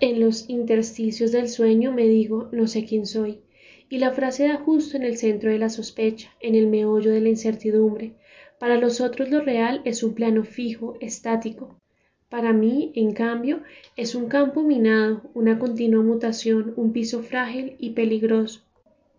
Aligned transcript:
En 0.00 0.20
los 0.20 0.50
intersticios 0.50 1.30
del 1.30 1.48
sueño 1.48 1.92
me 1.92 2.08
digo 2.08 2.48
no 2.52 2.66
sé 2.66 2.84
quién 2.84 3.06
soy, 3.06 3.40
y 3.88 3.98
la 3.98 4.10
frase 4.10 4.48
da 4.48 4.56
justo 4.56 4.96
en 4.96 5.04
el 5.04 5.16
centro 5.16 5.50
de 5.50 5.58
la 5.58 5.70
sospecha, 5.70 6.32
en 6.40 6.56
el 6.56 6.66
meollo 6.66 7.12
de 7.12 7.20
la 7.20 7.28
incertidumbre. 7.28 8.14
Para 8.58 8.76
los 8.76 9.00
otros 9.00 9.30
lo 9.30 9.40
real 9.40 9.82
es 9.84 10.02
un 10.02 10.14
plano 10.14 10.44
fijo, 10.44 10.96
estático. 11.00 11.78
Para 12.28 12.52
mí, 12.52 12.90
en 12.96 13.12
cambio, 13.12 13.62
es 13.96 14.16
un 14.16 14.26
campo 14.26 14.62
minado, 14.62 15.22
una 15.34 15.58
continua 15.58 16.02
mutación, 16.02 16.74
un 16.76 16.92
piso 16.92 17.22
frágil 17.22 17.76
y 17.78 17.90
peligroso. 17.90 18.62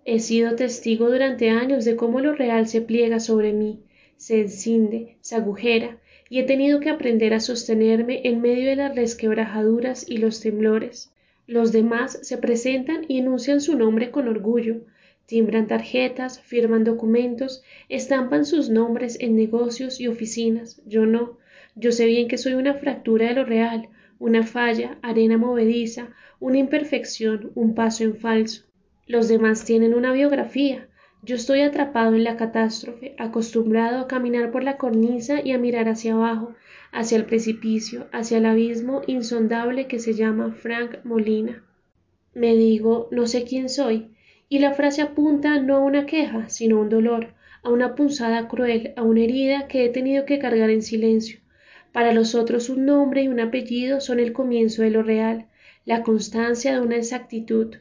He 0.04 0.20
sido 0.20 0.56
testigo 0.56 1.10
durante 1.10 1.50
años 1.50 1.86
de 1.86 1.96
cómo 1.96 2.20
lo 2.20 2.34
real 2.34 2.68
se 2.68 2.82
pliega 2.82 3.20
sobre 3.20 3.54
mí, 3.54 3.80
se 4.18 4.42
encinde, 4.42 5.18
se 5.22 5.36
agujera, 5.36 6.00
y 6.30 6.40
he 6.40 6.44
tenido 6.44 6.80
que 6.80 6.90
aprender 6.90 7.34
a 7.34 7.40
sostenerme 7.40 8.22
en 8.24 8.42
medio 8.42 8.70
de 8.70 8.76
las 8.76 8.96
resquebrajaduras 8.96 10.10
y 10.10 10.18
los 10.18 10.42
temblores. 10.42 11.12
Los 11.48 11.72
demás 11.72 12.20
se 12.24 12.38
presentan 12.38 13.06
y 13.08 13.20
enuncian 13.20 13.62
su 13.62 13.78
nombre 13.78 14.10
con 14.10 14.28
orgullo, 14.28 14.82
timbran 15.28 15.68
tarjetas, 15.68 16.40
firman 16.40 16.84
documentos, 16.84 17.64
estampan 17.90 18.46
sus 18.46 18.70
nombres 18.70 19.18
en 19.20 19.36
negocios 19.36 20.00
y 20.00 20.08
oficinas. 20.08 20.82
Yo 20.86 21.06
no. 21.06 21.38
Yo 21.76 21.92
sé 21.92 22.06
bien 22.06 22.28
que 22.28 22.38
soy 22.38 22.54
una 22.54 22.74
fractura 22.74 23.28
de 23.28 23.34
lo 23.34 23.46
real, 23.46 23.90
una 24.18 24.44
falla, 24.44 24.98
arena 25.02 25.38
movediza, 25.38 26.10
una 26.40 26.58
imperfección, 26.58 27.52
un 27.54 27.76
paso 27.76 28.04
en 28.04 28.16
falso. 28.16 28.64
Los 29.08 29.28
demás 29.28 29.66
tienen 29.66 29.94
una 29.94 30.14
biografía, 30.14 30.88
yo 31.26 31.36
estoy 31.36 31.62
atrapado 31.62 32.14
en 32.14 32.24
la 32.24 32.38
catástrofe, 32.38 33.16
acostumbrado 33.18 34.00
a 34.00 34.08
caminar 34.08 34.52
por 34.52 34.64
la 34.64 34.78
cornisa 34.78 35.42
y 35.44 35.54
a 35.54 35.58
mirar 35.58 35.90
hacia 35.90 36.14
abajo, 36.14 36.54
hacia 36.92 37.18
el 37.18 37.26
precipicio, 37.26 38.06
hacia 38.12 38.38
el 38.38 38.46
abismo 38.46 39.02
insondable 39.08 39.88
que 39.88 39.98
se 39.98 40.14
llama 40.14 40.52
Frank 40.52 40.98
Molina. 41.04 41.64
Me 42.36 42.56
digo, 42.56 43.08
no 43.10 43.26
sé 43.26 43.44
quién 43.44 43.70
soy, 43.70 44.12
y 44.50 44.60
la 44.60 44.74
frase 44.74 45.02
apunta 45.02 45.60
no 45.60 45.78
a 45.78 45.80
una 45.80 46.06
queja, 46.06 46.48
sino 46.48 46.78
a 46.78 46.82
un 46.82 46.90
dolor, 46.90 47.34
a 47.64 47.72
una 47.72 47.96
punzada 47.96 48.48
cruel, 48.48 48.94
a 48.96 49.02
una 49.02 49.22
herida 49.22 49.68
que 49.68 49.84
he 49.84 49.90
tenido 49.90 50.26
que 50.26 50.38
cargar 50.38 50.70
en 50.70 50.84
silencio. 50.84 51.40
Para 51.92 52.14
los 52.14 52.36
otros 52.36 52.70
un 52.70 52.86
nombre 52.86 53.24
y 53.24 53.30
un 53.30 53.40
apellido 53.40 54.00
son 54.00 54.20
el 54.20 54.32
comienzo 54.32 54.84
de 54.84 54.92
lo 54.92 55.02
real, 55.02 55.48
la 55.86 56.04
constancia 56.04 56.74
de 56.74 56.82
una 56.82 56.98
exactitud, 56.98 57.78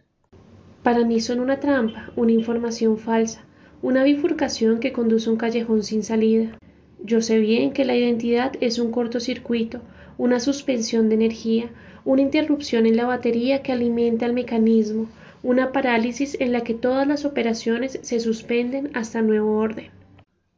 para 0.85 1.03
mí 1.03 1.19
son 1.19 1.41
una 1.41 1.61
trampa, 1.61 2.13
una 2.15 2.33
información 2.33 2.99
falsa, 2.99 3.43
una 3.81 4.05
bifurcación 4.05 4.81
que 4.81 4.93
conduce 4.93 5.31
a 5.31 5.33
un 5.33 5.39
callejón 5.39 5.83
sin 5.83 6.03
salida. 6.03 6.59
Yo 7.03 7.23
sé 7.23 7.39
bien 7.39 7.73
que 7.73 7.87
la 7.87 7.97
identidad 7.97 8.53
es 8.61 8.79
un 8.79 8.91
cortocircuito, 8.91 9.81
una 10.19 10.41
suspensión 10.41 11.09
de 11.09 11.15
energía, 11.15 11.71
una 12.05 12.21
interrupción 12.21 12.85
en 12.85 12.99
la 12.99 13.07
batería 13.07 13.63
que 13.63 13.73
alimenta 13.73 14.27
el 14.27 14.35
mecanismo, 14.35 15.09
una 15.43 15.73
parálisis 15.73 16.37
en 16.39 16.53
la 16.53 16.61
que 16.61 16.75
todas 16.75 17.09
las 17.09 17.25
operaciones 17.25 17.99
se 18.03 18.21
suspenden 18.21 18.91
hasta 18.93 19.23
nuevo 19.23 19.57
orden. 19.57 19.91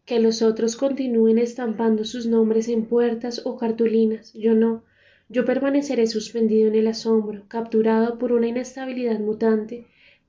Que 0.05 0.19
los 0.19 0.43
otros 0.43 0.75
continúen 0.75 1.39
estampando 1.39 2.05
sus 2.05 2.27
nombres 2.27 2.67
en 2.67 2.87
puertas 2.87 3.43
o 3.45 3.57
cartulinas, 3.57 4.33
yo 4.33 4.57
no. 4.57 4.83
Yo 5.29 5.45
permaneceré 5.45 6.09
suspendido 6.09 6.67
en 6.67 6.75
el 6.75 6.89
asombro, 6.89 7.43
capturado 7.47 8.19
por 8.19 8.33
una 8.33 8.49
inestabilidad 8.49 9.21
mutante, 9.21 9.87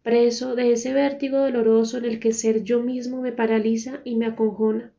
preso 0.07 0.55
de 0.55 0.71
ese 0.71 0.93
vértigo 0.93 1.37
doloroso 1.39 1.97
en 1.97 2.05
el 2.05 2.21
que 2.21 2.31
ser 2.31 2.63
yo 2.63 2.81
mismo 2.81 3.19
me 3.19 3.33
paraliza 3.33 3.99
y 4.05 4.15
me 4.15 4.27
acongona. 4.27 4.93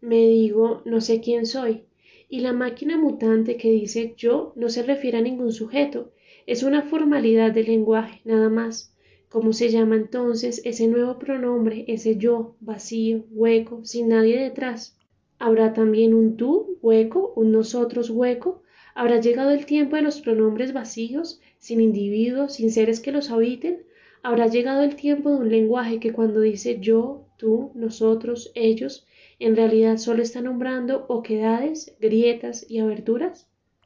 Me 0.00 0.26
digo, 0.28 0.80
no 0.86 1.02
sé 1.02 1.20
quién 1.20 1.44
soy, 1.44 1.82
y 2.30 2.40
la 2.40 2.54
máquina 2.54 2.96
mutante 2.96 3.58
que 3.58 3.70
dice 3.70 4.14
yo 4.16 4.54
no 4.56 4.70
se 4.70 4.82
refiere 4.82 5.18
a 5.18 5.20
ningún 5.20 5.52
sujeto, 5.52 6.10
es 6.46 6.62
una 6.62 6.80
formalidad 6.80 7.52
del 7.52 7.66
lenguaje, 7.66 8.22
nada 8.24 8.48
más. 8.48 8.94
¿Cómo 9.28 9.52
se 9.52 9.68
llama 9.68 9.96
entonces 9.96 10.62
ese 10.64 10.88
nuevo 10.88 11.18
pronombre, 11.18 11.84
ese 11.86 12.16
yo, 12.16 12.56
vacío, 12.60 13.26
hueco, 13.32 13.84
sin 13.84 14.08
nadie 14.08 14.40
detrás? 14.40 14.96
¿Habrá 15.38 15.74
también 15.74 16.14
un 16.14 16.38
tú, 16.38 16.78
hueco, 16.80 17.34
un 17.36 17.52
nosotros, 17.52 18.08
hueco? 18.08 18.62
¿Habrá 18.94 19.20
llegado 19.20 19.50
el 19.50 19.66
tiempo 19.66 19.96
de 19.96 20.02
los 20.02 20.22
pronombres 20.22 20.72
vacíos, 20.72 21.42
sin 21.58 21.82
individuos, 21.82 22.54
sin 22.54 22.70
seres 22.70 23.00
que 23.00 23.12
los 23.12 23.30
habiten? 23.30 23.84
Habrá 24.26 24.48
llegado 24.48 24.82
el 24.82 24.96
tiempo 24.96 25.30
de 25.30 25.36
un 25.36 25.50
lenguaje 25.50 26.00
que 26.00 26.12
cuando 26.12 26.40
dice 26.40 26.80
yo, 26.80 27.28
tú, 27.36 27.70
nosotros, 27.76 28.50
ellos, 28.56 29.06
en 29.38 29.54
realidad 29.54 29.98
solo 29.98 30.20
está 30.20 30.40
nombrando 30.40 31.06
oquedades, 31.08 31.96
grietas 32.00 32.68
y 32.68 32.80
aberturas? 32.80 33.48